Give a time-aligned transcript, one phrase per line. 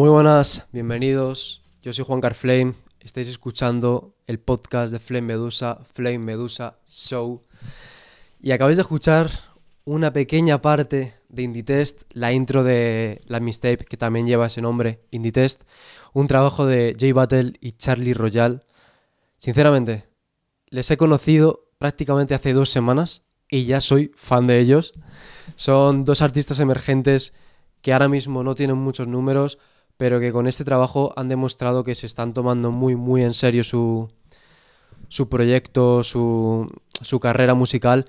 [0.00, 1.62] Muy buenas, bienvenidos.
[1.82, 2.72] Yo soy Juan Carflame.
[3.00, 7.42] Estáis escuchando el podcast de Flame Medusa, Flame Medusa Show.
[8.40, 9.30] Y acabáis de escuchar
[9.84, 14.62] una pequeña parte de Indie Test, la intro de la Mistape, que también lleva ese
[14.62, 15.64] nombre, Indie Test.
[16.14, 18.64] Un trabajo de Jay Battle y Charlie Royal.
[19.36, 20.08] Sinceramente,
[20.70, 24.94] les he conocido prácticamente hace dos semanas y ya soy fan de ellos.
[25.56, 27.34] Son dos artistas emergentes
[27.82, 29.58] que ahora mismo no tienen muchos números,
[30.00, 33.62] pero que con este trabajo han demostrado que se están tomando muy, muy en serio
[33.62, 34.08] su,
[35.08, 38.06] su proyecto, su, su carrera musical.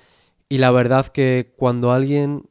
[0.47, 2.49] Y la verdad que cuando alguien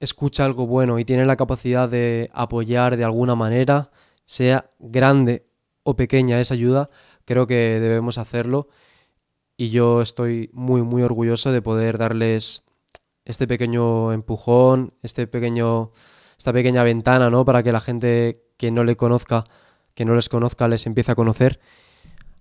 [0.00, 3.92] escucha algo bueno y tiene la capacidad de apoyar de alguna manera,
[4.24, 5.46] sea grande
[5.84, 6.90] o pequeña esa ayuda,
[7.24, 8.66] creo que debemos hacerlo.
[9.56, 12.64] Y yo estoy muy, muy orgulloso de poder darles
[13.24, 15.92] este pequeño empujón, este pequeño,
[16.36, 17.44] esta pequeña ventana, ¿no?
[17.44, 19.44] Para que la gente que no le conozca,
[19.92, 21.58] que no les conozca, les empiece a conocer.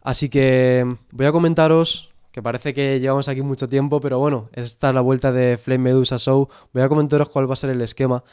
[0.03, 4.89] Así que voy a comentaros, que parece que llevamos aquí mucho tiempo, pero bueno, esta
[4.89, 6.48] es la vuelta de Flame Medusa Show.
[6.73, 8.23] Voy a comentaros cuál va a ser el esquema.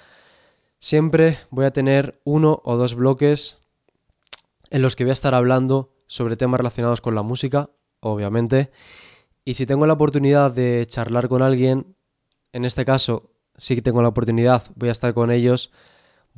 [0.78, 3.56] Siempre voy a tener uno o dos bloques
[4.68, 7.70] en los que voy a estar hablando sobre temas relacionados con la música,
[8.00, 8.70] obviamente.
[9.46, 11.96] Y si tengo la oportunidad de charlar con alguien,
[12.52, 15.70] en este caso sí que tengo la oportunidad, voy a estar con ellos,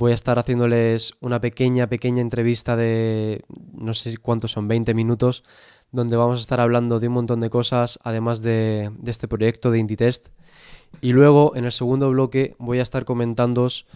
[0.01, 3.45] voy a estar haciéndoles una pequeña, pequeña entrevista de
[3.75, 5.45] no sé cuántos son, 20 minutos,
[5.93, 9.71] donde vamos a estar hablando de un montón de cosas, además de, de este proyecto
[9.71, 10.29] de Indie Test.
[11.03, 13.87] Y luego, en el segundo bloque, voy a estar comentándoos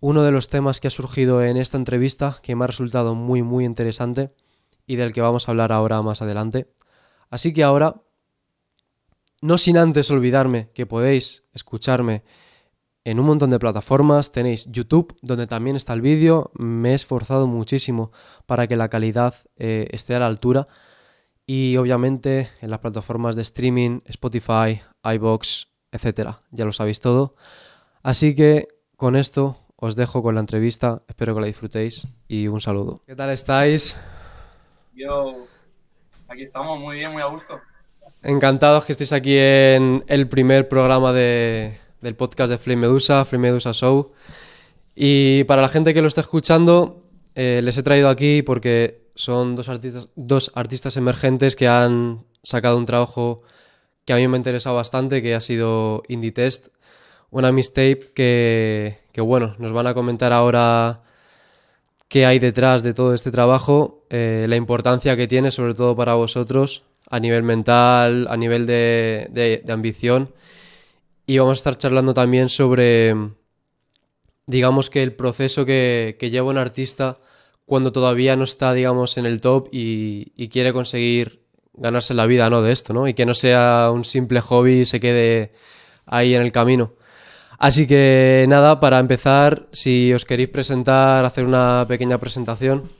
[0.00, 3.42] uno de los temas que ha surgido en esta entrevista, que me ha resultado muy,
[3.44, 4.30] muy interesante
[4.84, 6.74] y del que vamos a hablar ahora más adelante.
[7.30, 8.02] Así que ahora,
[9.40, 12.24] no sin antes olvidarme que podéis escucharme
[13.04, 17.46] en un montón de plataformas, tenéis YouTube, donde también está el vídeo, me he esforzado
[17.46, 18.12] muchísimo
[18.46, 20.64] para que la calidad eh, esté a la altura
[21.46, 27.36] y obviamente en las plataformas de streaming, Spotify, iBox, etcétera, ya lo sabéis todo.
[28.02, 32.62] Así que con esto os dejo con la entrevista, espero que la disfrutéis y un
[32.62, 33.02] saludo.
[33.06, 33.98] ¿Qué tal estáis?
[34.94, 35.44] Yo,
[36.26, 37.60] aquí estamos muy bien, muy a gusto.
[38.22, 43.48] Encantados que estéis aquí en el primer programa de, del podcast de Flame Medusa, Flame
[43.48, 44.12] Medusa Show.
[44.94, 47.02] Y para la gente que lo está escuchando,
[47.34, 52.76] eh, les he traído aquí porque son dos artistas, dos artistas emergentes que han sacado
[52.76, 53.42] un trabajo
[54.04, 56.68] que a mí me ha interesado bastante, que ha sido Indie Test,
[57.30, 61.02] una mixtape que, que bueno, nos van a comentar ahora
[62.08, 66.14] qué hay detrás de todo este trabajo, eh, la importancia que tiene, sobre todo para
[66.14, 70.34] vosotros, a nivel mental, a nivel de, ambición.
[71.26, 73.14] Y vamos a estar charlando también sobre,
[74.46, 77.18] digamos que el proceso que, lleva un artista
[77.64, 82.62] cuando todavía no está, digamos, en el top y, quiere conseguir ganarse la vida, ¿no?
[82.62, 83.08] De esto, ¿no?
[83.08, 85.50] Y que no sea un simple hobby y se quede
[86.06, 86.92] ahí en el camino.
[87.58, 92.90] Así que nada, para empezar, si os queréis presentar, hacer una pequeña presentación.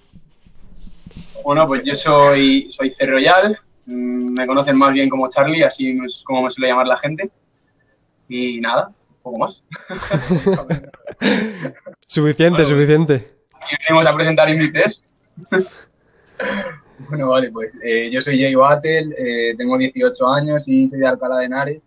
[1.44, 3.04] Bueno, pues yo soy, soy C.
[3.04, 6.96] Royal, mm, me conocen más bien como Charlie, así es como me suele llamar la
[6.96, 7.30] gente.
[8.28, 9.62] Y nada, un poco más.
[12.06, 13.26] Suficiente, Bueno, suficiente.
[13.70, 15.02] Y venimos a presentar Inditest.
[17.08, 21.06] bueno, vale, pues eh, yo soy Jay Battle, eh, tengo 18 años y soy de
[21.06, 21.82] Alcalá de Henares.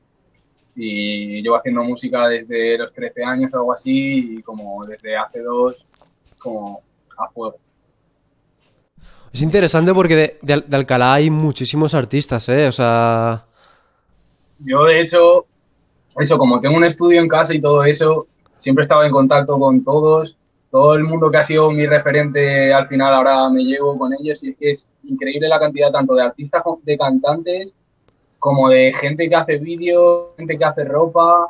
[0.75, 5.41] Y llevo haciendo música desde los 13 años o algo así, y como desde hace
[5.41, 5.85] dos,
[6.37, 6.83] como
[7.17, 7.57] a fuego.
[9.33, 12.67] Es interesante porque de, de Alcalá hay muchísimos artistas, ¿eh?
[12.67, 13.41] O sea,
[14.59, 15.47] Yo, de hecho,
[16.19, 18.27] eso, como tengo un estudio en casa y todo eso,
[18.59, 20.37] siempre estaba en contacto con todos
[20.69, 24.43] todo el mundo que ha sido mi referente al final ahora me llevo con ellos
[24.43, 27.69] y es que es increíble la cantidad tanto de artistas, de cantantes,
[28.39, 31.47] como de gente que hace vídeos, gente que hace ropa.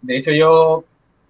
[0.00, 0.84] De hecho, yo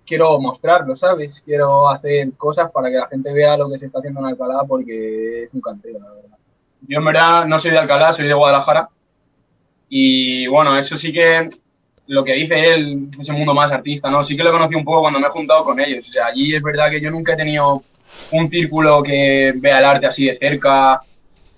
[0.07, 1.43] quiero mostrarlo, ¿sabes?
[1.45, 4.65] Quiero hacer cosas para que la gente vea lo que se está haciendo en Alcalá
[4.69, 6.39] porque es un cantero, la verdad.
[6.87, 8.91] Yo en verdad no soy de Alcalá, soy de Guadalajara.
[9.89, 11.49] Y bueno, eso sí que
[12.09, 14.25] lo que dice él, ese mundo más artista, ¿no?
[14.25, 16.09] Sí que lo conocí un poco cuando me he juntado con ellos.
[16.09, 17.83] O sea, allí es verdad que yo nunca he tenido
[18.33, 21.01] un círculo que vea el arte así de cerca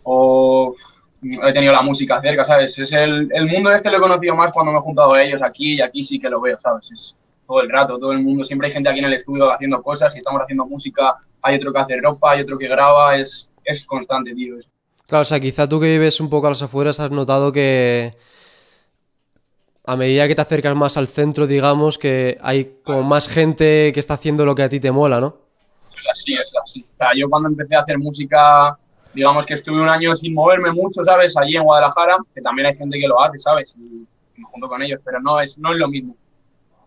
[0.02, 0.74] o
[1.22, 2.76] he tenido la música cerca, ¿sabes?
[2.78, 5.40] Es el, el mundo este lo he conocido más cuando me he juntado a ellos
[5.40, 6.90] aquí y aquí sí que lo veo, ¿sabes?
[6.90, 7.16] Es
[7.46, 10.14] todo el rato, todo el mundo, siempre hay gente aquí en el estudio haciendo cosas
[10.16, 13.86] y estamos haciendo música, hay otro que hace ropa, hay otro que graba, es, es
[13.86, 14.56] constante, tío.
[15.06, 18.12] Claro, o sea, quizá tú que vives un poco a las afueras has notado que
[19.84, 24.00] a medida que te acercas más al centro, digamos, que hay como más gente que
[24.00, 25.50] está haciendo lo que a ti te mola, ¿no?
[26.00, 26.86] es así, es así.
[26.94, 28.78] O sea, yo cuando empecé a hacer música,
[29.14, 31.36] digamos que estuve un año sin moverme mucho, ¿sabes?
[31.36, 33.76] Allí en Guadalajara, que también hay gente que lo hace, ¿sabes?
[33.76, 34.06] Y
[34.36, 36.16] me junto con ellos, pero no es, no es lo mismo.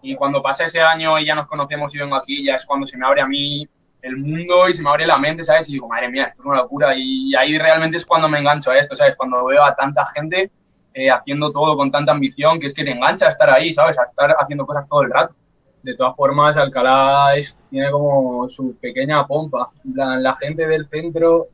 [0.01, 2.85] Y cuando pasa ese año y ya nos conocemos y vengo aquí, ya es cuando
[2.85, 3.67] se me abre a mí
[4.01, 5.69] el mundo y se me abre la mente, ¿sabes?
[5.69, 6.93] Y digo, madre mía, esto es una locura.
[6.95, 9.15] Y ahí realmente es cuando me engancho a esto, ¿sabes?
[9.15, 10.51] Cuando veo a tanta gente
[10.93, 13.97] eh, haciendo todo con tanta ambición, que es que te engancha a estar ahí, ¿sabes?
[13.99, 15.35] A estar haciendo cosas todo el rato.
[15.83, 19.69] De todas formas, Alcalá es- tiene como su pequeña pompa.
[19.95, 21.47] La gente del centro.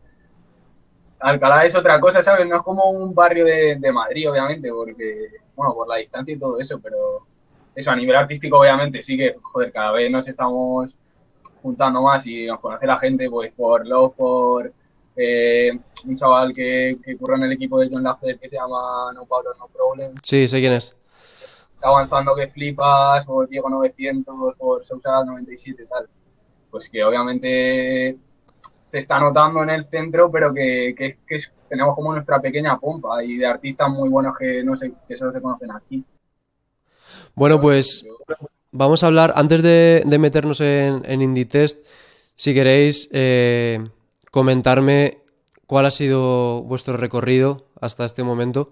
[1.19, 2.47] Alcalá es otra cosa, ¿sabes?
[2.47, 6.39] No es como un barrio de, de Madrid, obviamente, porque, bueno, por la distancia y
[6.39, 6.97] todo eso, pero
[7.75, 10.95] eso a nivel artístico, obviamente, sí que, joder, cada vez nos estamos
[11.61, 14.73] juntando más y nos conoce la gente, pues por Love, por
[15.21, 15.71] eh,
[16.05, 19.25] un chaval que, que curra en el equipo de John Laffer que se llama No
[19.25, 20.95] Pablo No Problem Sí, sé quién es.
[21.75, 26.07] está avanzando que flipas, por Diego 900, por Sousa 97 y tal.
[26.71, 28.17] Pues que obviamente
[28.83, 32.79] se está notando en el centro, pero que, que, que es- tenemos como nuestra pequeña
[32.79, 36.03] pompa y de artistas muy buenos que no sé, que solo se conocen aquí.
[37.35, 38.05] Bueno, pues
[38.71, 41.85] vamos a hablar, antes de, de meternos en, en Inditest,
[42.35, 43.79] si queréis eh,
[44.31, 45.19] comentarme
[45.67, 48.71] cuál ha sido vuestro recorrido hasta este momento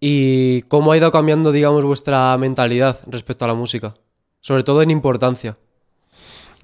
[0.00, 3.94] y cómo ha ido cambiando, digamos, vuestra mentalidad respecto a la música,
[4.40, 5.56] sobre todo en importancia.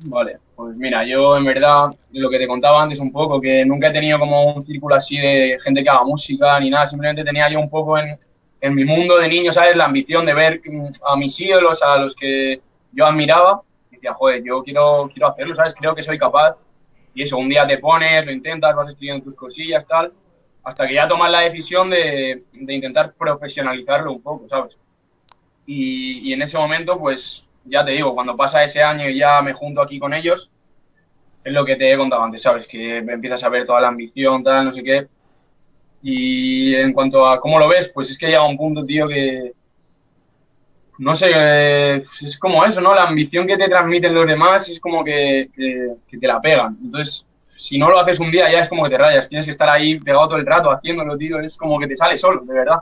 [0.01, 3.89] Vale, pues mira, yo en verdad lo que te contaba antes un poco, que nunca
[3.89, 7.49] he tenido como un círculo así de gente que haga música ni nada, simplemente tenía
[7.51, 8.17] yo un poco en,
[8.61, 9.77] en mi mundo de niño, ¿sabes?
[9.77, 12.61] La ambición de ver mm, a mis ídolos, a los que
[12.93, 15.75] yo admiraba, y decía, joder, yo quiero, quiero hacerlo, ¿sabes?
[15.75, 16.57] Creo que soy capaz.
[17.15, 20.13] Y eso, un día te pones, lo intentas, vas escribiendo tus cosillas, tal,
[20.63, 24.77] hasta que ya tomas la decisión de, de intentar profesionalizarlo un poco, ¿sabes?
[25.67, 29.43] Y, y en ese momento, pues ya te digo, cuando pasa ese año y ya
[29.43, 30.51] me junto aquí con ellos,
[31.45, 32.67] es lo que te he contado antes, ¿sabes?
[32.67, 35.07] Que empiezas a ver toda la ambición, tal, no sé qué.
[36.03, 39.53] Y en cuanto a cómo lo ves, pues es que llega un punto, tío, que.
[40.99, 42.95] No sé, eh, es como eso, ¿no?
[42.95, 46.77] La ambición que te transmiten los demás es como que, que- que te la pegan.
[46.83, 47.25] Entonces,
[47.57, 49.29] si no lo haces un día, ya es como que te rayas.
[49.29, 51.39] Tienes que estar ahí pegado todo el rato haciéndolo, tío.
[51.41, 52.79] Es como que te sale solo, de verdad.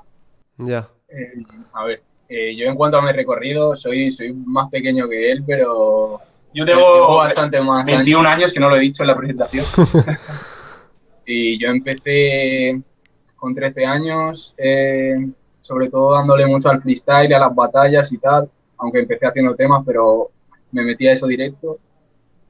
[0.59, 0.89] Ya.
[1.09, 1.43] Eh,
[1.75, 5.45] a ver, eh, yo en cuanto a mi recorrido, soy, soy más pequeño que él,
[5.47, 6.21] pero
[6.55, 7.99] Yo tengo bastante más años.
[7.99, 9.65] 21 años que no lo he dicho en la presentación.
[11.29, 12.81] Y yo empecé
[13.37, 15.15] con 13 años, eh,
[15.67, 19.83] sobre todo dándole mucho al freestyle, a las batallas y tal, aunque empecé haciendo temas,
[19.85, 20.31] pero
[20.71, 21.79] me metí a eso directo.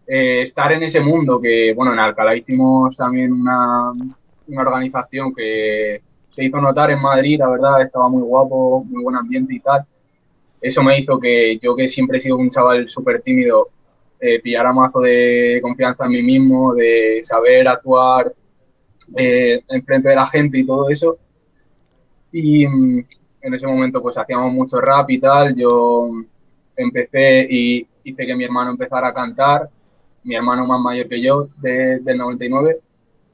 [0.06, 3.92] Eh, estar en ese mundo que, bueno, en Alcalá hicimos también una,
[4.48, 9.16] una organización que se hizo notar en Madrid, la verdad, estaba muy guapo, muy buen
[9.16, 9.86] ambiente y tal.
[10.60, 13.70] Eso me hizo que yo, que siempre he sido un chaval súper tímido,
[14.20, 18.30] eh, pillara mazo de confianza en mí mismo, de saber actuar
[19.16, 21.16] eh, enfrente de la gente y todo eso.
[22.40, 23.04] Y mm,
[23.42, 25.54] en ese momento pues hacíamos mucho rap y tal.
[25.56, 26.08] Yo
[26.76, 29.68] empecé y hice que mi hermano empezara a cantar,
[30.24, 32.78] mi hermano más mayor que yo, de- del 99,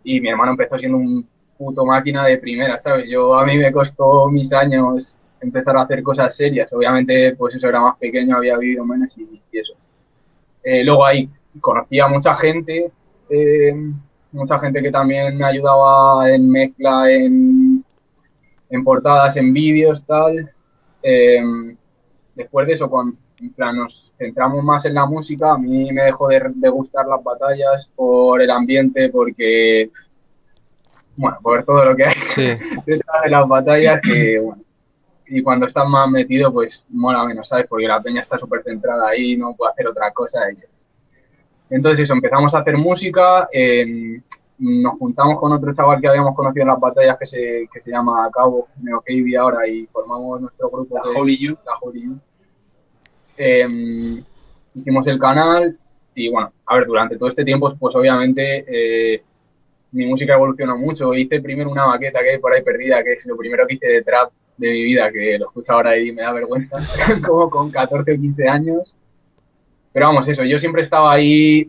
[0.05, 1.27] y mi hermano empezó siendo un
[1.59, 3.09] puto máquina de primera, ¿sabes?
[3.11, 6.73] Yo a mí me costó mis años empezar a hacer cosas serias.
[6.73, 9.75] Obviamente pues eso era más pequeño, había vivido menos y, y eso.
[10.63, 11.29] Eh, luego ahí
[11.61, 12.91] conocí a mucha gente,
[13.29, 13.75] eh,
[14.33, 17.62] mucha gente que también me ayudaba en mezcla, en,
[18.73, 20.51] en portadas, en vídeos, tal.
[21.03, 21.41] Eh,
[22.35, 26.03] después de eso, cuando en plan, nos centramos más en la música, a mí me
[26.05, 29.91] dejó de, de gustar las batallas por el ambiente, porque,
[31.17, 32.47] bueno, por todo lo que hay Sí.
[32.87, 34.63] detrás de las batallas, que, bueno,
[35.27, 37.67] y cuando estás más metido, pues mola menos, ¿sabes?
[37.69, 40.39] Porque la peña está súper centrada ahí, no puede hacer otra cosa.
[40.53, 40.59] Y,
[41.75, 44.21] Entonces eso, empezamos a hacer música, eh,
[44.59, 47.91] nos juntamos con otro chaval que habíamos conocido en las batallas que se, que se
[47.91, 50.97] llama Cabo, Neo KB ahora, y formamos nuestro grupo.
[50.97, 51.57] La Holy You.
[51.67, 52.19] La Holy You.
[53.37, 54.23] Eh,
[54.75, 55.77] hicimos el canal
[56.15, 59.23] y bueno, a ver, durante todo este tiempo, pues obviamente eh,
[59.93, 61.15] mi música evolucionó mucho.
[61.15, 63.87] Hice primero una maqueta que hay por ahí perdida, que es lo primero que hice
[63.87, 66.79] de trap de mi vida, que lo escucho ahora y me da vergüenza,
[67.27, 68.95] como con 14 o 15 años.
[69.93, 71.69] Pero vamos, eso, yo siempre estaba ahí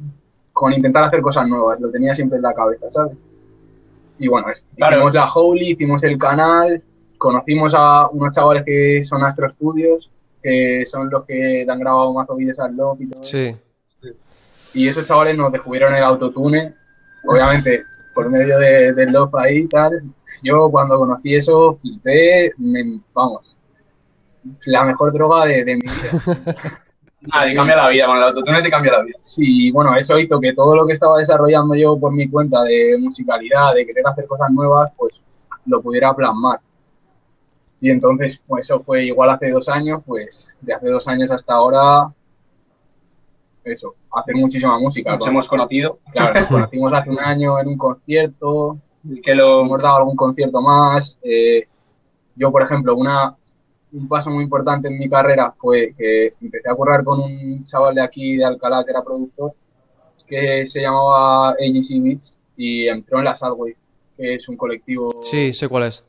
[0.54, 3.18] con intentar hacer cosas nuevas, lo tenía siempre en la cabeza, ¿sabes?
[4.20, 4.62] Y bueno, eso.
[4.78, 4.96] Claro.
[4.98, 6.82] hicimos la Holy, hicimos el canal,
[7.18, 10.10] conocimos a unos chavales que son Astro Studios,
[10.42, 13.24] que son los que le han grabado más vídeos al Love y todo.
[13.24, 13.56] Sí.
[14.76, 16.74] Y esos chavales nos descubrieron el autotune,
[17.28, 17.84] obviamente
[18.14, 20.04] por medio de, del Love ahí y tal.
[20.44, 23.56] Yo cuando conocí eso, flipé, me- vamos,
[24.66, 26.80] la mejor droga de, de mi vida.
[27.28, 29.18] Nada, te cambia la vida, con el autotune te cambia la vida.
[29.22, 32.98] Sí, bueno, eso hizo que todo lo que estaba desarrollando yo por mi cuenta de
[33.00, 35.14] musicalidad, de querer hacer cosas nuevas, pues
[35.66, 36.60] lo pudiera plasmar.
[37.80, 41.54] Y entonces, pues eso fue igual hace dos años, pues de hace dos años hasta
[41.54, 42.14] ahora,
[43.64, 45.16] eso, hacer muchísima música.
[45.16, 46.00] Nos hemos conocido.
[46.12, 48.78] Claro, nos conocimos hace un año en un concierto,
[49.24, 51.18] Que lo, hemos dado algún concierto más.
[51.24, 51.68] eh,
[52.36, 53.36] yo, por ejemplo, una,
[53.94, 57.96] un paso muy importante en mi carrera fue que empecé a currar con un chaval
[57.96, 59.54] de aquí, de Alcalá, que era productor,
[60.28, 63.76] que se llamaba AGC Beats y entró en la Sadway,
[64.18, 65.10] que es un colectivo...
[65.22, 66.04] Sí, sé cuál es.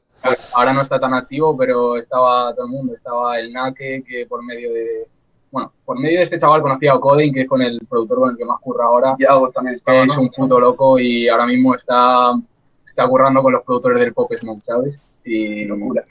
[0.54, 2.94] Ahora no está tan activo, pero estaba todo el mundo.
[2.94, 5.06] Estaba el Nake, que por medio de...
[5.50, 8.30] Bueno, por medio de este chaval conocí a Coding, que es con el productor con
[8.30, 10.22] el que más curra ahora Yago también que estaba, es ¿no?
[10.22, 12.32] un puto loco y ahora mismo está,
[12.84, 14.98] está currando con los productores del Pop Smoke, ¿sabes?
[15.24, 16.02] Y locura.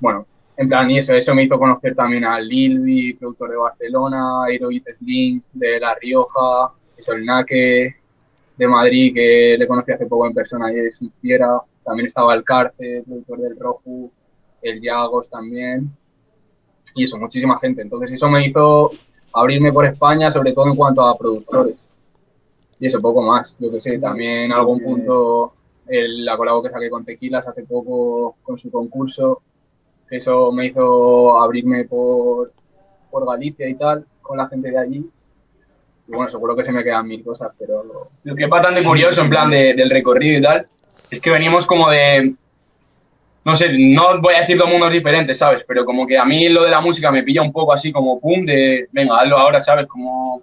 [0.00, 0.26] Bueno,
[0.56, 4.96] en plan, y eso, eso me hizo conocer también a Lilby, productor de Barcelona, Aerobeat
[4.98, 7.96] Slim, de La Rioja, eso, el Nake,
[8.56, 11.60] de Madrid, que le conocí hace poco en persona y es fiera.
[11.84, 14.10] También estaba el Cárcel, productor del Roju,
[14.62, 15.90] el Yagos también.
[16.94, 17.82] Y eso, muchísima gente.
[17.82, 18.90] Entonces eso me hizo
[19.34, 21.76] abrirme por España, sobre todo en cuanto a productores.
[22.80, 23.56] Y eso, poco más.
[23.60, 25.52] Yo que sé, también algún punto
[25.86, 29.42] el, la colabo que saqué con Tequilas hace poco con su concurso,
[30.10, 32.52] eso me hizo abrirme por,
[33.10, 35.04] por Galicia y tal, con la gente de allí.
[36.08, 37.84] Y bueno, seguro que se me quedan mil cosas, pero
[38.22, 40.66] Lo que es bastante curioso en plan de- del recorrido y tal,
[41.10, 42.34] es que venimos como de,
[43.44, 45.64] no sé, no voy a decir dos mundos diferentes, ¿sabes?
[45.66, 48.20] Pero como que a mí lo de la música me pilla un poco así como
[48.20, 49.86] pum, de, venga, hazlo ahora, ¿sabes?
[49.86, 50.42] Como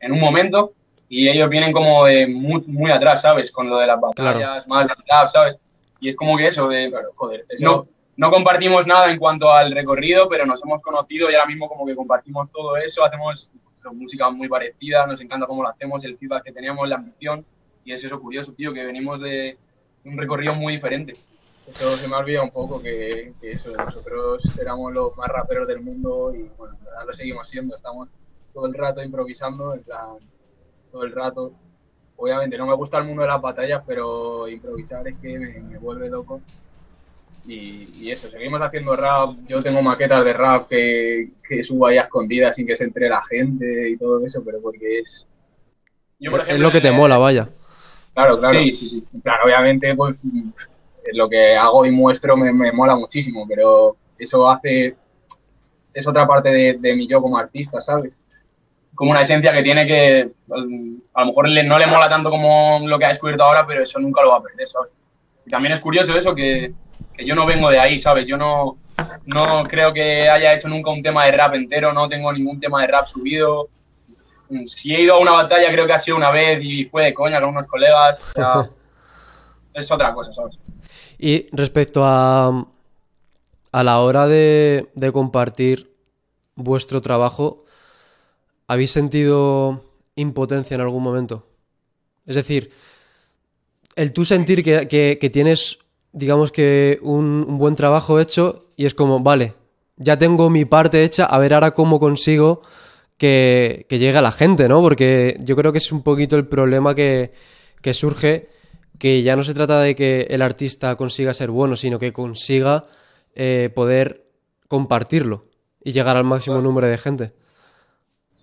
[0.00, 0.72] en un momento,
[1.08, 3.50] y ellos vienen como de muy, muy atrás, ¿sabes?
[3.52, 5.56] Con lo de las batallas, más del rap, ¿sabes?
[6.00, 7.86] Y es como que eso, de, claro, joder, eso, no,
[8.20, 11.86] no compartimos nada en cuanto al recorrido, pero nos hemos conocido y ahora mismo como
[11.86, 13.50] que compartimos todo eso, hacemos
[13.82, 17.46] pues, música muy parecida, nos encanta cómo lo hacemos, el feedback que tenemos, la ambición,
[17.82, 19.56] y es eso curioso, tío, que venimos de
[20.04, 21.14] un recorrido muy diferente.
[21.66, 25.80] eso se me ha olvidado un poco que, eso, nosotros éramos los más raperos del
[25.80, 28.10] mundo y bueno, en verdad lo seguimos siendo, estamos
[28.52, 30.18] todo el rato improvisando, en plan,
[30.92, 31.54] todo el rato.
[32.16, 36.10] Obviamente no me gusta el mundo de las batallas, pero improvisar es que me vuelve
[36.10, 36.42] loco.
[37.46, 39.34] Y, y eso, seguimos haciendo rap.
[39.46, 43.08] Yo tengo maquetas de rap que, que subo ahí a escondidas sin que se entre
[43.08, 45.26] la gente y todo eso, pero porque es.
[46.18, 47.48] Yo, por es ejemplo, lo que te eh, mola, vaya.
[48.14, 48.58] Claro, claro.
[48.60, 49.04] Sí, sí, sí.
[49.22, 50.50] Plan, obviamente, pues mm,
[51.14, 54.96] lo que hago y muestro me, me mola muchísimo, pero eso hace.
[55.92, 58.16] Es otra parte de, de mi yo como artista, ¿sabes?
[58.94, 62.80] Como una esencia que tiene que, mm, a lo mejor no le mola tanto como
[62.86, 64.92] lo que ha descubierto ahora, pero eso nunca lo va a perder, ¿sabes?
[65.46, 66.72] Y también es curioso eso, que,
[67.20, 68.26] que yo no vengo de ahí, ¿sabes?
[68.26, 68.78] Yo no,
[69.26, 72.80] no creo que haya hecho nunca un tema de rap entero, no tengo ningún tema
[72.82, 73.68] de rap subido.
[74.66, 77.14] Si he ido a una batalla, creo que ha sido una vez y fue de
[77.14, 78.20] coña con unos colegas.
[78.28, 78.70] O sea,
[79.74, 80.56] es otra cosa, ¿sabes?
[81.18, 82.66] Y respecto a,
[83.72, 85.94] a la hora de, de compartir
[86.56, 87.64] vuestro trabajo,
[88.66, 89.84] ¿habéis sentido
[90.16, 91.46] impotencia en algún momento?
[92.26, 92.72] Es decir,
[93.96, 95.78] el tú sentir que, que- que tienes,
[96.12, 99.54] digamos que, un, un buen trabajo hecho y es como, vale,
[99.96, 102.62] ya tengo mi parte hecha, a ver ahora cómo consigo
[103.18, 104.80] que, que llegue a la gente, ¿no?
[104.80, 107.32] Porque yo creo que es un poquito el problema que,
[107.82, 108.48] que surge,
[108.98, 112.86] que ya no se trata de que el artista consiga ser bueno, sino que consiga
[113.34, 114.24] eh, poder
[114.68, 115.42] compartirlo
[115.84, 117.32] y llegar al máximo número de gente.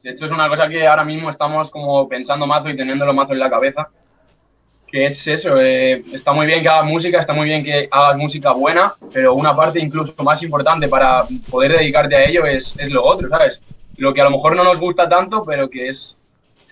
[0.03, 3.33] De hecho, es una cosa que ahora mismo estamos como pensando mazo y teniéndolo mazo
[3.33, 3.89] en la cabeza.
[4.89, 8.17] Que es eso, eh, está muy bien que hagas música, está muy bien que hagas
[8.17, 12.89] música buena, pero una parte incluso más importante para poder dedicarte a ello es, es
[12.91, 13.62] lo otro, ¿sabes?
[13.98, 16.15] Lo que a lo mejor no nos gusta tanto, pero que es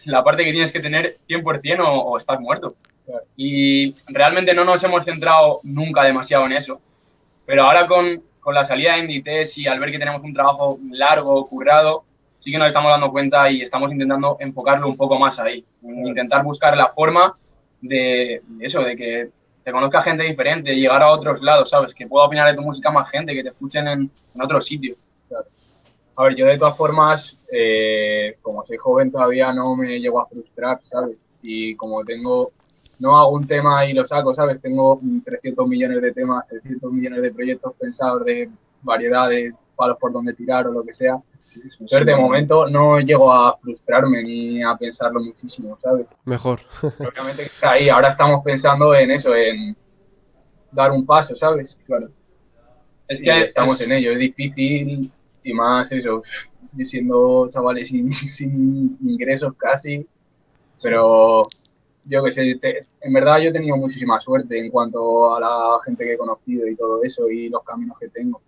[0.06, 2.70] la parte que tienes que tener 100% o, o estás muerto.
[3.36, 6.80] Y realmente no nos hemos centrado nunca demasiado en eso.
[7.46, 10.80] Pero ahora con, con la salida de Inditex y al ver que tenemos un trabajo
[10.92, 12.04] largo, currado,
[12.40, 15.66] sí que nos estamos dando cuenta y estamos intentando enfocarlo un poco más ahí.
[15.82, 17.34] Intentar buscar la forma
[17.88, 19.30] de eso, de que
[19.64, 21.94] te conozca gente diferente, llegar a otros lados, ¿sabes?
[21.96, 24.98] Que pueda opinar de tu música más gente, que te escuchen en, en otros sitios.
[26.18, 30.28] A ver, yo de todas formas, eh, como soy joven todavía no me llego a
[30.28, 31.18] frustrar, ¿sabes?
[31.42, 32.52] Y como tengo,
[33.00, 34.62] no hago un tema y lo saco, ¿sabes?
[34.62, 38.50] Tengo mm, 300 millones de temas, 300 millones de proyectos pensados de
[38.82, 41.18] variedad de palos por donde tirar o lo que sea.
[41.56, 46.08] Entonces, de momento no llego a frustrarme ni a pensarlo muchísimo, ¿sabes?
[46.26, 46.60] Mejor.
[47.00, 49.76] Obviamente está ahí, ahora estamos pensando en eso, en
[50.72, 51.76] dar un paso, ¿sabes?
[51.86, 52.10] Claro.
[53.08, 55.12] Es que estamos es- en ello, es difícil
[55.44, 56.24] y más eso,
[56.74, 60.06] yo siendo chavales sin, sin ingresos casi,
[60.82, 61.40] pero
[62.06, 65.80] yo que sé, te- en verdad yo he tenido muchísima suerte en cuanto a la
[65.86, 68.42] gente que he conocido y todo eso y los caminos que tengo.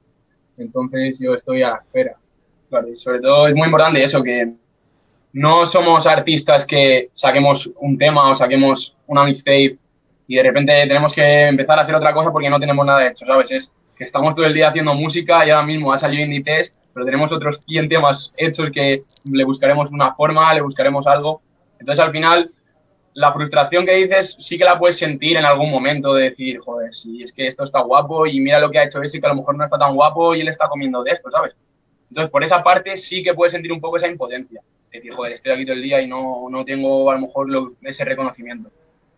[0.58, 2.18] Entonces yo estoy a la espera.
[2.96, 4.54] Sobre todo es muy importante eso, que
[5.34, 9.78] no somos artistas que saquemos un tema o saquemos una mixtape
[10.28, 13.26] y de repente tenemos que empezar a hacer otra cosa porque no tenemos nada hecho,
[13.26, 13.52] ¿sabes?
[13.52, 17.06] Es que estamos todo el día haciendo música y ahora mismo ha salido Inditex, pero
[17.06, 21.42] tenemos otros 100 temas hechos que le buscaremos una forma, le buscaremos algo.
[21.80, 22.52] Entonces al final
[23.14, 26.94] la frustración que dices sí que la puedes sentir en algún momento de decir, joder,
[26.94, 29.30] si es que esto está guapo y mira lo que ha hecho ese que a
[29.30, 31.56] lo mejor no está tan guapo y él está comiendo de esto, ¿sabes?
[32.10, 34.62] Entonces, por esa parte sí que puedes sentir un poco esa impotencia.
[34.92, 37.74] Decir, joder, estoy aquí todo el día y no, no tengo a lo mejor lo-
[37.82, 38.70] ese reconocimiento.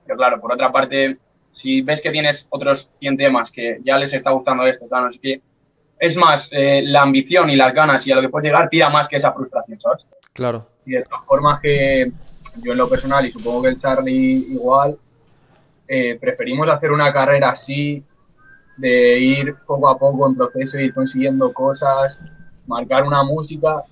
[0.05, 1.17] Pero claro, por otra parte,
[1.51, 5.11] si ves que tienes otros 100 temas que ya les está gustando esto, tal, no
[5.11, 5.41] sé qué,
[5.99, 8.89] es más eh, la ambición y las ganas y a lo que puedes llegar tira
[8.89, 10.05] más que esa frustración, ¿sabes?
[10.33, 10.67] Claro.
[10.85, 12.11] Y de todas formas que
[12.63, 14.97] yo en lo personal y supongo que el Charlie igual,
[15.87, 18.03] eh, preferimos hacer una carrera así,
[18.77, 22.17] de ir poco a poco en proceso, ir consiguiendo cosas,
[22.69, 23.83] marcar una música,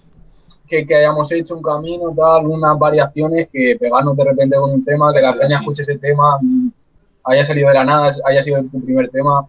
[0.69, 4.85] que, que hayamos hecho un camino, tal, unas variaciones, que pegarnos de repente con un
[4.85, 5.63] tema, que la peña sí.
[5.63, 6.69] escuche ese tema, mm,
[7.25, 9.45] haya salido de la nada, haya sido tu primer tema,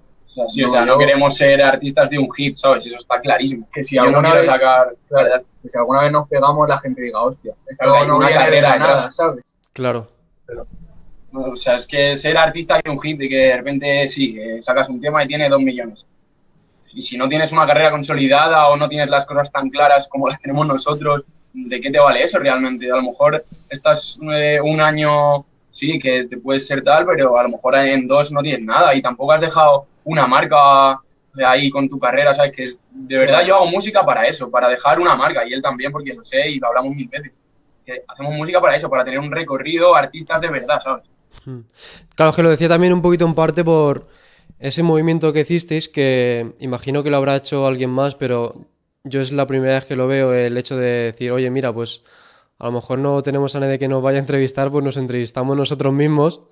[0.51, 2.87] Sí, No, o sea, no yo- queremos ser artistas de un hit, ¿sabes?
[2.87, 3.67] Eso está clarísimo.
[3.73, 4.95] que si Yo alguna vez, sacar...
[5.09, 8.17] claro, que si alguna vez nos pegamos la gente diga, hostia, esto Claro, hay no
[8.19, 9.11] una de carrera la nada.
[9.11, 9.45] ¿sabes?
[9.73, 10.07] Claro.
[11.33, 14.63] O sea, es que ser artista de un hit y que de repente sí, eh,
[14.63, 16.07] sacas un tema y tiene dos millones.
[16.95, 20.29] Y si no tienes una carrera consolidada o no tienes las cosas tan claras como
[20.29, 21.23] las tenemos nosotros,
[21.53, 22.91] ¿de qué te vale eso realmente?
[22.91, 27.43] A lo mejor estás eh, un año, sí, que te puedes ser tal, pero a
[27.43, 31.01] lo mejor en dos no tienes nada y tampoco has dejado una marca
[31.47, 32.53] ahí con tu carrera, ¿sabes?
[32.53, 35.93] Que de verdad yo hago música para eso, para dejar una marca y él también
[35.93, 37.33] porque lo sé y lo hablamos mil veces.
[37.85, 41.05] Que hacemos música para eso, para tener un recorrido artistas de verdad, ¿sabes?
[42.15, 44.09] Claro, que lo decía también un poquito en parte por
[44.59, 48.67] ese movimiento que hicisteis, que imagino que lo habrá hecho alguien más, pero
[49.05, 52.03] yo es la primera vez que lo veo, el hecho de decir, oye, mira, pues
[52.59, 55.57] a lo mejor no tenemos a nadie que nos vaya a entrevistar, pues nos entrevistamos
[55.57, 56.43] nosotros mismos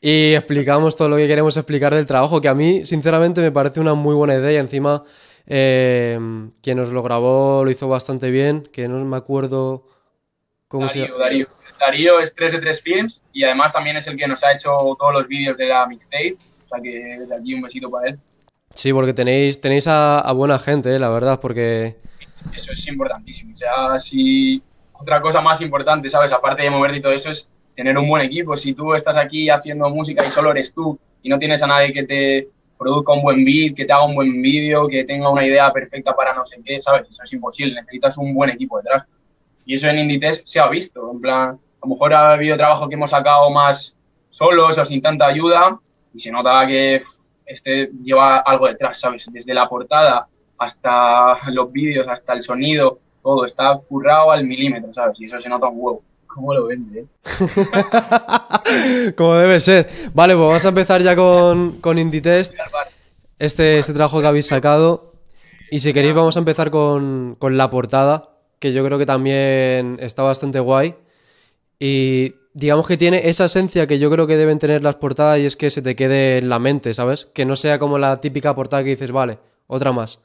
[0.00, 3.78] y explicamos todo lo que queremos explicar del trabajo, que a mí, sinceramente, me parece
[3.78, 4.60] una muy buena idea.
[4.60, 5.02] Encima,
[5.46, 6.18] eh,
[6.60, 9.86] quien nos lo grabó lo hizo bastante bien, que no me acuerdo
[10.66, 11.46] cómo se Darío, Darío.
[11.78, 14.76] Darío es 3 de 3 Films y además también es el que nos ha hecho
[14.98, 16.36] todos los vídeos de la mixtape.
[16.72, 18.18] Sea que desde aquí un besito para él.
[18.74, 21.96] Sí, porque tenéis, tenéis a, a buena gente, eh, la verdad, porque...
[22.56, 23.54] Eso es importantísimo.
[23.54, 24.62] O sea, si
[24.94, 26.32] otra cosa más importante, ¿sabes?
[26.32, 28.56] Aparte de moverte y todo eso, es tener un buen equipo.
[28.56, 31.92] Si tú estás aquí haciendo música y solo eres tú y no tienes a nadie
[31.92, 35.46] que te produzca un buen beat, que te haga un buen vídeo, que tenga una
[35.46, 37.08] idea perfecta para no sé qué, ¿sabes?
[37.10, 37.80] Eso es imposible.
[37.80, 39.04] Necesitas un buen equipo detrás.
[39.64, 41.10] Y eso en Inditex se ha visto.
[41.12, 43.96] En plan, a lo mejor ha habido trabajo que hemos sacado más
[44.30, 45.78] solos o sin tanta ayuda
[46.14, 47.02] y se nota que
[47.46, 49.26] este lleva algo detrás, ¿sabes?
[49.30, 55.18] Desde la portada hasta los vídeos, hasta el sonido, todo está currado al milímetro, ¿sabes?
[55.20, 56.02] Y eso se nota un huevo.
[56.26, 57.00] ¿Cómo lo vende?
[57.00, 57.06] eh?
[59.16, 59.88] Como debe ser.
[60.14, 62.54] Vale, pues vamos a empezar ya con, con Inditest,
[63.38, 65.12] este, este trabajo que habéis sacado.
[65.70, 69.98] Y si queréis vamos a empezar con, con la portada, que yo creo que también
[70.00, 70.94] está bastante guay.
[71.78, 75.46] Y digamos que tiene esa esencia que yo creo que deben tener las portadas y
[75.46, 77.26] es que se te quede en la mente, ¿sabes?
[77.26, 80.20] Que no sea como la típica portada que dices, vale, otra más.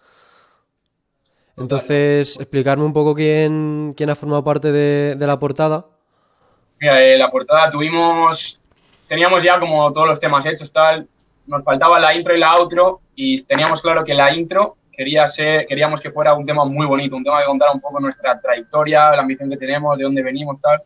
[1.57, 5.87] Entonces, explicarme un poco quién, quién ha formado parte de, de la portada.
[6.79, 8.59] Mira, eh, la portada tuvimos,
[9.07, 11.07] teníamos ya como todos los temas hechos, tal,
[11.47, 15.65] nos faltaba la intro y la outro y teníamos claro que la intro quería ser,
[15.65, 19.11] queríamos que fuera un tema muy bonito, un tema que contara un poco nuestra trayectoria,
[19.11, 20.81] la ambición que tenemos, de dónde venimos, tal.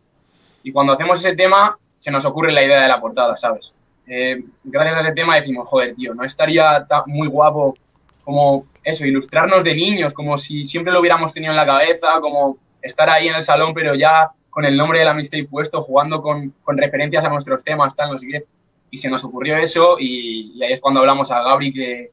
[0.63, 3.73] Y cuando hacemos ese tema, se nos ocurre la idea de la portada, ¿sabes?
[4.07, 7.75] Eh, gracias a ese tema decimos, joder, tío, no estaría ta- muy guapo
[8.23, 12.57] como eso, ilustrarnos de niños, como si siempre lo hubiéramos tenido en la cabeza, como
[12.81, 16.21] estar ahí en el salón, pero ya con el nombre de la mixtape puesto, jugando
[16.21, 18.43] con, con referencias a nuestros temas, tal, no sé qué.
[18.89, 22.11] Y se nos ocurrió eso y, y ahí es cuando hablamos a Gabri que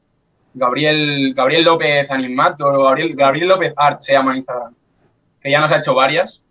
[0.53, 4.73] Gabriel, Gabriel López Animator o Gabriel, Gabriel López Art se llama en Instagram,
[5.41, 6.41] que ya nos ha hecho varias.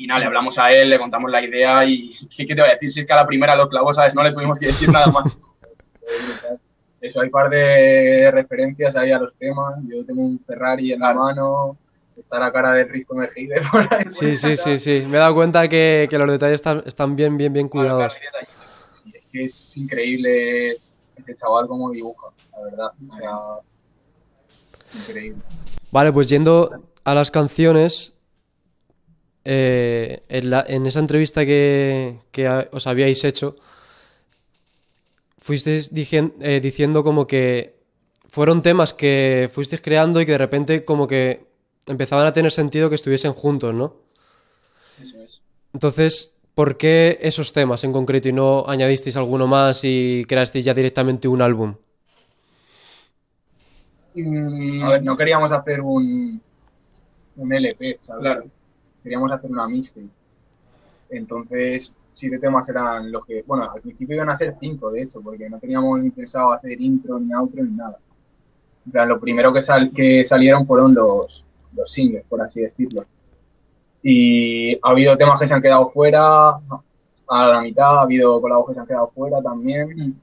[0.00, 2.70] Y nada, le hablamos a él, le contamos la idea y ¿qué, qué te voy
[2.70, 2.90] a decir?
[2.90, 4.14] Si es que a la primera lo clavó, ¿sabes?
[4.14, 5.38] No le tuvimos que decir nada más.
[7.02, 9.74] Eso, hay un par de referencias ahí a los temas.
[9.86, 11.76] Yo tengo un Ferrari en la mano,
[12.16, 14.06] está la cara de Risto Mejide por ahí.
[14.10, 15.04] Sí, sí, sí, sí.
[15.06, 18.16] Me he dado cuenta que, que los detalles están, están bien, bien, bien cuidados.
[19.12, 22.90] es que es increíble ese chaval como dibuja, la verdad.
[23.06, 25.42] O sea, increíble.
[25.90, 28.14] Vale, pues yendo a las canciones,
[29.44, 33.56] eh, en, la- en esa entrevista que, que a- os habíais hecho,
[35.46, 37.46] fuisteis eh, diciendo como que
[38.28, 41.46] fueron temas que fuisteis creando y que de repente como que
[41.86, 43.86] empezaban a tener sentido que estuviesen juntos, ¿no?
[45.02, 45.42] Eso es.
[45.72, 50.74] Entonces, ¿por qué esos temas en concreto y no añadisteis alguno más y creasteis ya
[50.74, 51.74] directamente un álbum?
[54.14, 56.40] Mm, A ver, no queríamos hacer un,
[57.36, 58.22] un LP, ¿sabes?
[58.22, 58.50] Claro.
[59.02, 60.08] Queríamos hacer una mixtape.
[61.10, 65.20] Entonces, siete temas eran los que, bueno, al principio iban a ser cinco, de hecho,
[65.20, 67.98] porque no teníamos ni pensado hacer intro, ni outro, ni nada.
[68.86, 73.04] En plan, lo primero que, sal- que salieron fueron los, los singles, por así decirlo.
[74.02, 76.50] Y ha habido temas que se han quedado fuera,
[77.32, 80.20] a la mitad, ha habido colabos que se han quedado fuera también.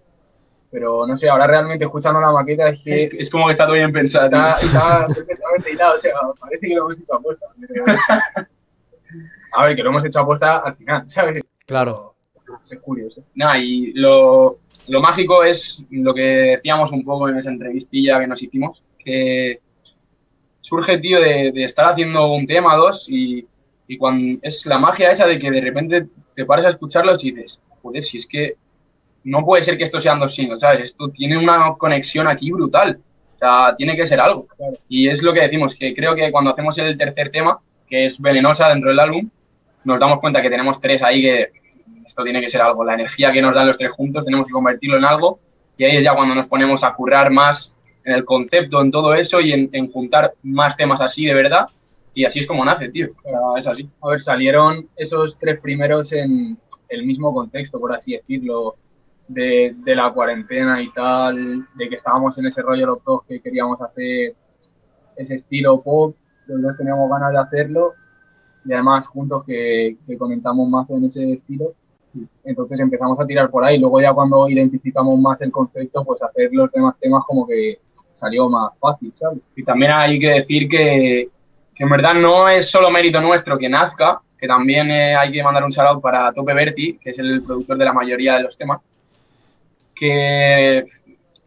[0.70, 3.76] Pero no sé, ahora realmente escuchando la maqueta es que Es como que está todo
[3.76, 4.26] bien pensado.
[4.28, 7.46] está, perfectamente hilado, o sea, parece que lo hemos hecho a posta.
[9.58, 11.42] A ver, que lo hemos hecho a posta al final, ¿sabes?
[11.66, 12.14] Claro.
[12.64, 13.24] Es curioso.
[13.34, 18.28] Nada, y lo, lo mágico es lo que decíamos un poco en esa entrevistilla que
[18.28, 19.60] nos hicimos, que
[20.62, 23.48] surge, tío, de, de estar haciendo un tema, dos, y,
[23.88, 27.32] y cuando es la magia esa de que de repente te paras a escucharlos y
[27.32, 28.56] dices, joder, si es que
[29.24, 30.84] no puede ser que esto sean dos singles, ¿sabes?
[30.84, 33.00] Esto tiene una conexión aquí brutal.
[33.36, 34.48] O sea, tiene que ser algo.
[34.88, 38.20] Y es lo que decimos, que creo que cuando hacemos el tercer tema, que es
[38.22, 39.30] Venenosa dentro del álbum,
[39.88, 41.52] nos damos cuenta que tenemos tres ahí que
[42.06, 42.84] esto tiene que ser algo.
[42.84, 45.40] La energía que nos dan los tres juntos tenemos que convertirlo en algo
[45.78, 47.74] y ahí es ya cuando nos ponemos a currar más
[48.04, 51.68] en el concepto, en todo eso y en, juntar más temas así de verdad
[52.14, 53.08] y así es como nace, tío.
[53.58, 53.90] Es así.
[54.02, 56.58] A ver, salieron esos tres primeros en
[56.90, 58.76] el mismo contexto, por así decirlo,
[59.28, 63.40] de, de la cuarentena y tal, de que estábamos en ese rollo los dos que
[63.40, 64.36] queríamos hacer
[65.16, 66.16] ese estilo pop,
[66.48, 67.94] los dos teníamos ganas de hacerlo
[68.68, 71.74] y además juntos que, que comentamos más en ese estilo.
[72.44, 73.78] Entonces empezamos a tirar por ahí.
[73.78, 77.80] Luego ya cuando identificamos más el concepto, pues hacer los demás temas como que
[78.14, 79.40] salió más fácil, ¿sabes?
[79.56, 81.30] Y también hay que decir que,
[81.76, 85.44] que en verdad no es solo mérito nuestro que nazca, que también eh, hay que
[85.44, 88.58] mandar un shout para Tope Berti, que es el productor de la mayoría de los
[88.58, 88.80] temas,
[89.96, 90.86] que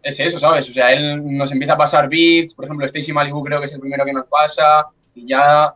[0.02, 0.68] es eso, ¿sabes?
[0.70, 3.72] O sea, él nos empieza a pasar beats, por ejemplo, Stacy Malibu creo que es
[3.72, 5.74] el primero que nos pasa, y ya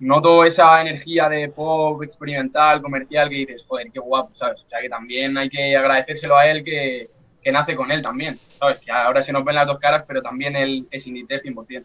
[0.00, 4.62] noto esa energía de pop experimental, comercial, que dices, joder, qué guapo, ¿sabes?
[4.62, 7.10] O sea, que también hay que agradecérselo a él que,
[7.42, 8.80] que nace con él también, ¿sabes?
[8.80, 11.84] Que ahora se nos ven las dos caras, pero también él es Inditex 100%.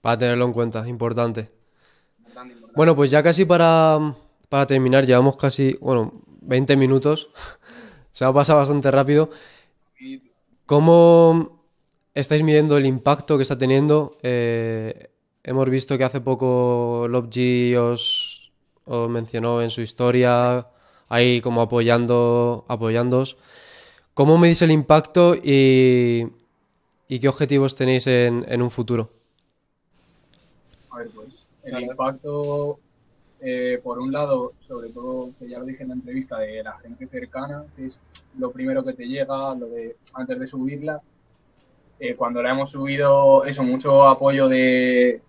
[0.00, 1.48] Para tenerlo en cuenta, importante.
[2.18, 2.76] Importante, importante.
[2.76, 3.98] Bueno, pues ya casi para,
[4.48, 7.30] para terminar, llevamos casi, bueno, 20 minutos.
[8.12, 9.30] Se ha pasado bastante rápido.
[10.66, 11.64] ¿Cómo
[12.14, 14.16] estáis midiendo el impacto que está teniendo?
[14.22, 15.10] Eh,
[15.44, 18.50] hemos visto que hace poco G os,
[19.08, 20.66] mencionó en su historia,
[21.08, 23.36] ahí como apoyando, apoyándoos.
[24.14, 26.30] ¿Cómo medís el impacto y,
[27.08, 29.10] qué objetivos tenéis en, en un futuro?
[30.90, 32.78] A ver, pues el impacto,
[33.40, 36.78] eh, por un lado, sobre todo, que ya lo dije en la entrevista, de la
[36.78, 37.98] gente cercana, que es
[38.38, 41.00] lo primero que te llega, lo de antes de subirla.
[42.00, 45.22] Eh, cuando la hemos subido, eso, mucho apoyo de,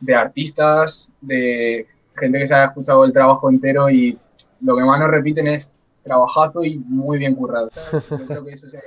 [0.00, 4.18] de artistas, de gente que se haya escuchado el trabajo entero y
[4.60, 5.70] lo que más nos repiten es
[6.02, 7.70] trabajazo y muy bien currado.
[7.72, 8.08] ¿sabes?
[8.10, 8.80] Yo creo que eso se-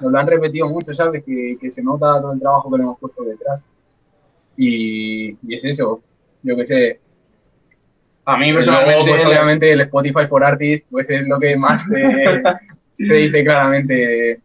[0.00, 1.22] nos lo han repetido mucho, ¿sabes?
[1.24, 3.60] Que, que se nota todo el trabajo que le hemos puesto detrás.
[4.56, 6.02] Y, y es eso,
[6.42, 7.00] yo qué sé.
[8.26, 11.82] a mí Luego, personalmente, pues obviamente el Spotify for Artists pues es lo que más
[11.88, 12.42] te,
[12.98, 14.40] te dice claramente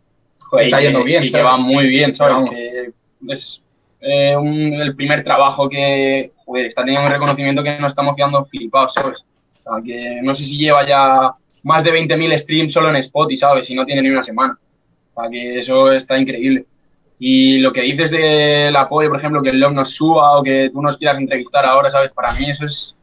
[0.48, 1.46] joder, está que- yendo bien, y que ¿sabes?
[1.48, 2.44] va muy bien, ¿sabes?
[2.50, 2.92] Que
[3.28, 3.64] es
[4.06, 8.46] eh, un- el primer trabajo que joder, está teniendo un reconocimiento que nos estamos quedando
[8.46, 9.20] flipados, ¿sabes?
[9.66, 11.32] O sea, que no sé si lleva ya
[11.64, 13.70] más de 20.000 streams solo en Spotify, ¿sabes?
[13.72, 14.58] Y no tiene ni una semana.
[15.14, 16.66] O sea, que eso está increíble.
[17.18, 20.70] Y lo que dices del apoyo, por ejemplo, que el Love nos suba o que
[20.72, 22.12] tú nos quieras entrevistar ahora, ¿sabes?
[22.12, 22.96] Para mí eso es,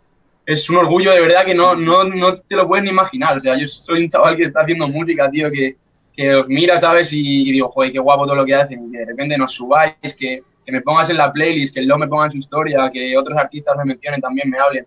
[0.47, 3.39] es un orgullo de verdad que no, no, no te lo puedes ni imaginar.
[3.39, 5.77] O sea, yo soy un chaval que está haciendo música, tío, que,
[6.15, 7.13] que os mira, ¿sabes?
[7.13, 8.87] Y, y digo, joder, qué guapo todo lo que hacen.
[8.89, 12.09] Y que de repente nos subáis, que, me pongas en la playlist, que Love me
[12.09, 14.87] ponga en su historia, que otros artistas me mencionen, también me hablen.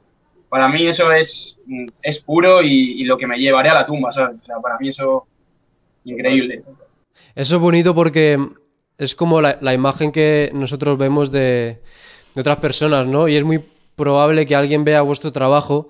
[0.49, 1.57] Para mí eso es,
[2.01, 4.37] es puro y, y lo que me llevaré a la tumba, ¿sabes?
[4.41, 5.27] O sea, para mí eso
[6.05, 6.63] increíble.
[7.35, 8.39] Eso es bonito porque
[8.97, 11.81] es como la, la imagen que nosotros vemos de,
[12.33, 13.27] de otras personas, ¿no?
[13.27, 13.61] Y es muy
[13.95, 15.89] probable que alguien vea vuestro trabajo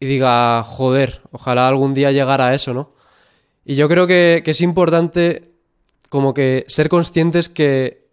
[0.00, 2.92] y diga, joder, ojalá algún día llegara a eso, ¿no?
[3.64, 5.52] Y yo creo que, que es importante
[6.08, 8.03] como que ser conscientes que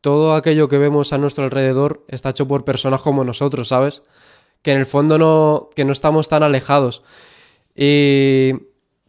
[0.00, 4.02] todo aquello que vemos a nuestro alrededor está hecho por personas como nosotros, ¿sabes?
[4.62, 7.02] Que en el fondo no, que no estamos tan alejados.
[7.74, 8.52] Y,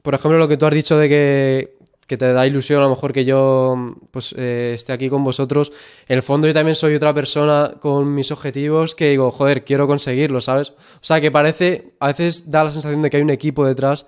[0.01, 1.77] por ejemplo, lo que tú has dicho de que,
[2.07, 5.71] que te da ilusión a lo mejor que yo pues, eh, esté aquí con vosotros,
[6.07, 9.87] en el fondo yo también soy otra persona con mis objetivos que digo, joder, quiero
[9.87, 10.71] conseguirlo, ¿sabes?
[10.71, 14.05] O sea, que parece, a veces da la sensación de que hay un equipo detrás,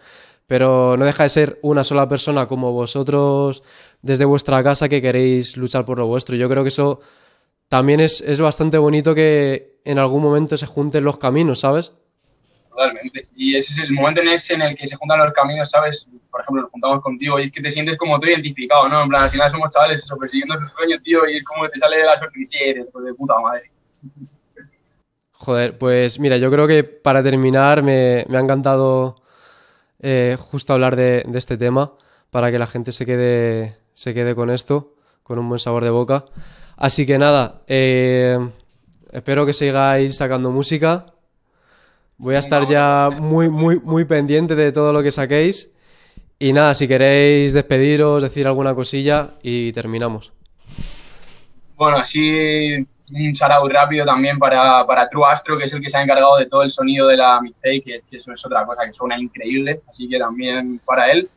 [0.47, 3.63] pero no deja de ser una sola persona como vosotros
[4.03, 6.35] desde vuestra casa que queréis luchar por lo vuestro.
[6.35, 7.01] Yo creo que eso
[7.69, 11.93] también es, es bastante bonito que en algún momento se junten los caminos, ¿sabes?
[12.69, 13.27] Totalmente.
[13.35, 16.07] Y ese es el momento en ese en el que se juntan los caminos, ¿sabes?
[16.29, 19.03] Por ejemplo, nos juntamos contigo y es que te sientes como tú identificado, ¿no?
[19.03, 21.69] En plan, al final somos chavales eso, persiguiendo sus sueños, tío, y es como que
[21.69, 23.71] te sale de la sonrisa y eres, pues, de puta madre.
[25.31, 29.21] Joder, pues mira, yo creo que para terminar me, me ha encantado
[29.99, 31.93] eh, justo hablar de, de este tema
[32.33, 35.89] para que la gente se quede, se quede con esto, con un buen sabor de
[35.89, 36.25] boca.
[36.77, 38.39] Así que nada, eh,
[39.11, 41.07] espero que sigáis sacando música.
[42.17, 45.71] Voy a estar ya muy, muy, muy pendiente de todo lo que saquéis.
[46.39, 50.33] Y nada, si queréis despediros, decir alguna cosilla y terminamos.
[51.75, 55.97] Bueno, así un shout rápido también para, para True Astro, que es el que se
[55.97, 58.85] ha encargado de todo el sonido de la mixtape, que, que eso es otra cosa
[58.85, 61.29] que suena increíble, así que también para él.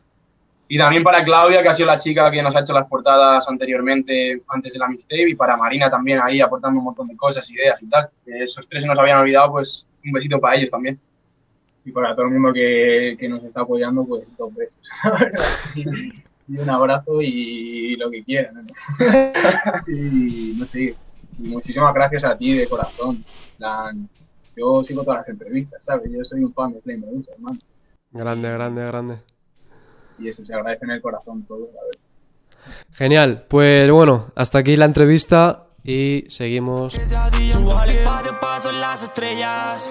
[0.69, 3.47] Y también para Claudia, que ha sido la chica que nos ha hecho las portadas
[3.47, 7.49] anteriormente, antes de la mixtape, y para Marina también ahí aportando un montón de cosas,
[7.49, 8.09] ideas y tal.
[8.25, 10.99] Esos tres nos habían olvidado, pues un besito para ellos también.
[11.85, 14.77] Y para todo el mundo que, que nos está apoyando, pues dos besos.
[16.47, 18.55] y un abrazo y lo que quieran.
[18.55, 18.73] ¿no?
[19.87, 20.95] y no sé,
[21.37, 23.23] muchísimas gracias a ti de corazón.
[24.55, 26.11] Yo sigo todas las entrevistas, ¿sabes?
[26.11, 27.59] Yo soy un fan de Medusa, hermano.
[28.11, 29.17] Grande, grande, grande.
[30.19, 31.69] Y eso se agradece en el corazón todo.
[32.93, 36.99] Genial, pues bueno, hasta aquí la entrevista y seguimos.
[38.41, 39.89] Paso las estrellas.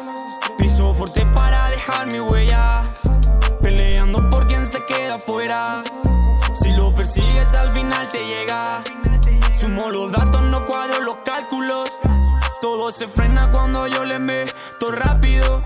[0.59, 2.83] Piso fuerte para dejar mi huella.
[3.61, 5.83] Peleando por quien se queda afuera.
[6.55, 8.83] Si lo persigues al final te llega.
[9.59, 11.91] Sumo los datos, no cuadro los cálculos.
[12.61, 15.63] Todo se frena cuando yo le meto rápido.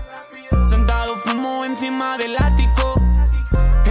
[0.69, 2.95] Sentado fumo encima del ático.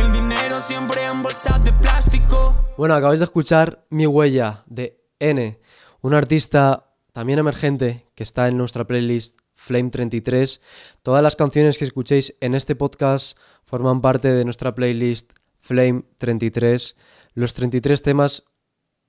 [0.00, 2.54] El dinero siempre en bolsas de plástico.
[2.78, 5.60] Bueno, acabáis de escuchar Mi Huella de N,
[6.00, 10.62] un artista también emergente que está en nuestra playlist Flame 33.
[11.02, 13.36] Todas las canciones que escuchéis en este podcast
[13.66, 16.96] forman parte de nuestra playlist Flame 33.
[17.34, 18.44] Los 33 temas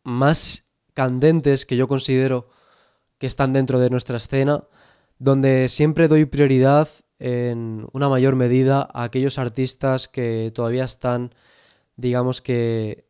[0.03, 2.49] más candentes que yo considero
[3.17, 4.65] que están dentro de nuestra escena,
[5.19, 6.89] donde siempre doy prioridad
[7.21, 11.35] en una mayor medida a aquellos artistas que todavía están,
[11.95, 13.05] digamos que,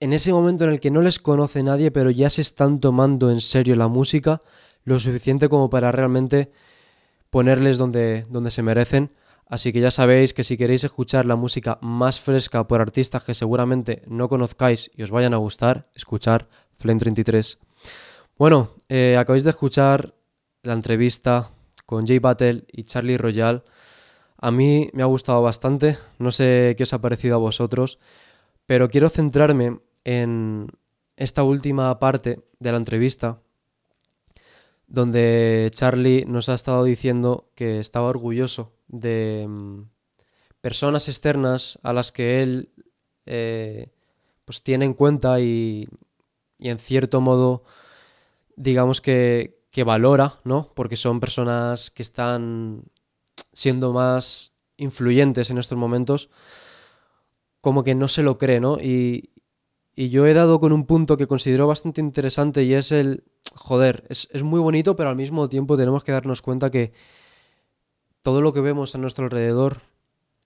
[0.00, 3.30] en ese momento en el que no les conoce nadie, pero ya se están tomando
[3.30, 4.40] en serio la música
[4.84, 6.50] lo suficiente como para realmente
[7.28, 9.12] ponerles donde, donde se merecen.
[9.46, 13.34] Así que ya sabéis que si queréis escuchar la música más fresca por artistas que
[13.34, 17.58] seguramente no conozcáis y os vayan a gustar, escuchar Flame 33.
[18.38, 20.14] Bueno, eh, acabáis de escuchar
[20.62, 21.50] la entrevista
[21.90, 23.64] con Jay Battle y Charlie Royal.
[24.38, 27.98] A mí me ha gustado bastante, no sé qué os ha parecido a vosotros,
[28.64, 30.68] pero quiero centrarme en
[31.16, 33.40] esta última parte de la entrevista,
[34.86, 39.82] donde Charlie nos ha estado diciendo que estaba orgulloso de mm,
[40.60, 42.68] personas externas a las que él
[43.26, 43.90] eh,
[44.44, 45.88] pues tiene en cuenta y,
[46.60, 47.64] y en cierto modo
[48.54, 50.70] digamos que, que valora, ¿no?
[50.74, 52.82] Porque son personas que están
[53.54, 56.28] siendo más influyentes en estos momentos,
[57.62, 58.76] como que no se lo cree, ¿no?
[58.78, 59.30] Y,
[59.96, 64.04] y yo he dado con un punto que considero bastante interesante y es el, joder,
[64.10, 66.92] es, es muy bonito, pero al mismo tiempo tenemos que darnos cuenta que
[68.20, 69.80] todo lo que vemos a nuestro alrededor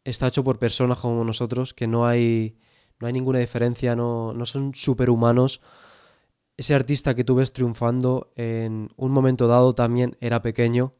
[0.04, 2.56] está hecho por personas como nosotros, que no hay,
[3.00, 5.60] no hay ninguna diferencia, no, no son superhumanos.
[6.56, 10.92] Ese artista que tú ves triunfando en un momento dado también era pequeño,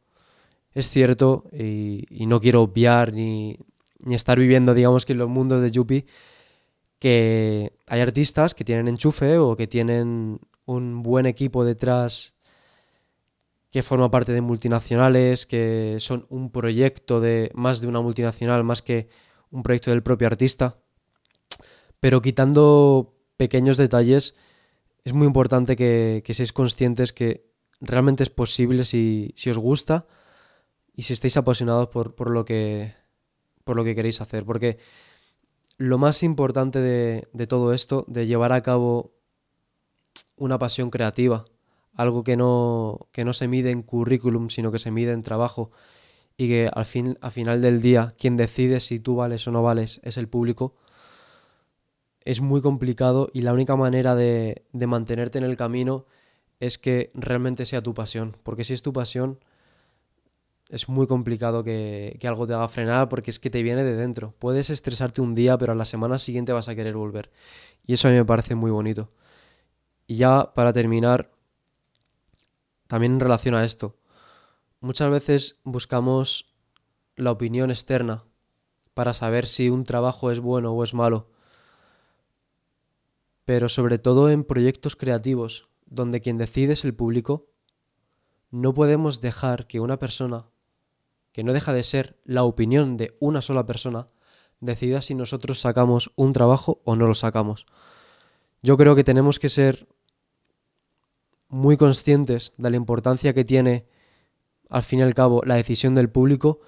[0.73, 3.57] es cierto, y, no quiero obviar ni,
[4.01, 6.07] ni estar viviendo, digamos que en los mundos de Yuppie,
[6.99, 12.35] que hay artistas que tienen enchufe o que tienen un buen equipo detrás
[13.71, 18.83] que forma parte de multinacionales, que son un proyecto de más de una multinacional, más
[18.83, 19.09] que
[19.51, 20.79] un proyecto del propio artista.
[21.99, 24.35] Pero quitando pequeños detalles,
[25.05, 30.07] es muy importante que, que seáis conscientes que realmente es posible si, os gusta
[30.95, 32.95] y si estáis apasionados por, lo, que,
[33.67, 34.45] queréis hacer.
[34.45, 34.79] Porque
[35.77, 39.13] lo más importante de, todo esto, de llevar a cabo
[40.37, 41.45] una pasión creativa,
[41.93, 45.71] algo que no, se mide en currículum, sino que se mide en trabajo
[46.37, 46.87] y que al,
[47.21, 50.75] al final del día quien decide si tú vales o no vales es el público,
[52.25, 56.07] es muy complicado y la única manera de, de mantenerte en el camino
[56.61, 59.39] es que realmente sea tu pasión, porque si es tu pasión
[60.69, 63.95] es muy complicado que, que, algo te haga frenar porque es que te viene de
[63.95, 64.35] dentro.
[64.39, 67.31] Puedes estresarte un día, pero a la semana siguiente vas a querer volver.
[67.87, 69.11] Y eso a mí me parece muy bonito.
[70.07, 71.31] Y ya para terminar,
[72.87, 73.97] también en relación a esto,
[74.81, 76.55] muchas veces buscamos
[77.17, 78.25] la opinión externa
[78.95, 81.29] para saber si un trabajo es bueno o es malo.
[83.45, 87.51] Pero sobre todo en proyectos creativos, donde quien decide es el público,
[88.51, 90.47] no podemos dejar que una persona,
[91.33, 94.09] que no deja de ser la opinión de una sola persona,
[94.61, 97.67] decida si nosotros sacamos un trabajo o no lo sacamos.
[98.63, 99.89] Yo creo que tenemos que ser
[101.49, 103.87] muy conscientes de la importancia que tiene,
[104.71, 106.61] al fin y al cabo, la decisión del público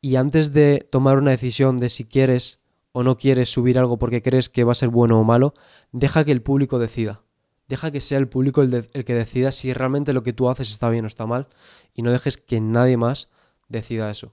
[0.00, 2.61] y antes de tomar una decisión de si quieres
[2.92, 5.54] o no quieres subir algo porque crees que va a ser bueno o malo,
[5.90, 7.22] deja que el público decida.
[7.68, 10.90] Deja que sea el público el, que decida si realmente lo que tú haces está
[10.90, 11.48] bien o está mal
[11.94, 13.28] y no dejes que nadie más
[13.68, 14.32] decida eso.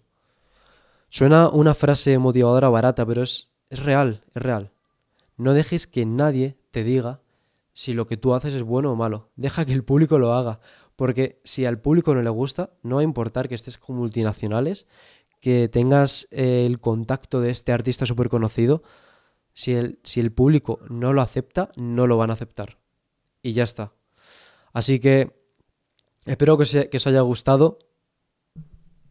[1.08, 4.72] Suena una frase motivadora barata, pero es, es real, es real.
[5.38, 7.22] No dejes que nadie te diga
[7.74, 9.30] si lo que tú haces es bueno o malo.
[9.38, 10.60] Deja que el público lo haga.
[10.98, 14.86] Porque si al público no le gusta, no va a importar que estés con multinacionales,
[15.40, 18.84] que tengas eh, el contacto de este artista súper conocido.
[19.54, 22.78] Si el, si el público no lo acepta, no lo van a aceptar.
[23.42, 23.94] Y ya está.
[24.74, 25.34] Así que
[26.26, 27.80] espero que, se, que os haya gustado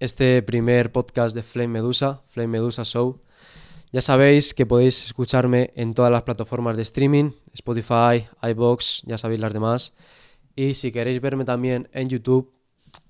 [0.01, 3.21] este primer podcast de Flame Medusa, Flame Medusa Show.
[3.91, 9.41] Ya sabéis que podéis escucharme en todas las plataformas de streaming, Spotify, iBox, ya sabéis
[9.41, 9.95] las demás.
[10.55, 12.53] Y si queréis verme también en YouTube,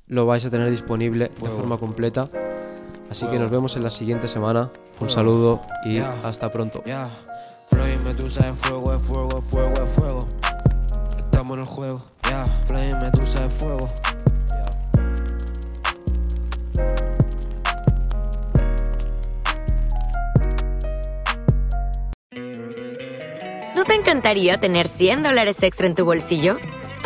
[0.07, 2.31] lo vais a tener disponible de forma completa.
[3.11, 4.71] Así que nos vemos en la siguiente semana.
[5.01, 6.83] Un saludo y hasta pronto.
[7.68, 10.29] Flame Medusa fuego, de fuego, de fuego, de fuego.
[11.18, 12.03] Estamos en el juego.
[12.25, 12.47] Yeah.
[12.66, 13.88] Flame Medusa fuego.
[23.75, 26.59] ¿No te encantaría tener 100 dólares extra en tu bolsillo?